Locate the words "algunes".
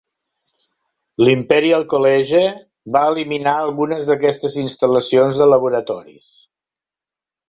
3.65-4.07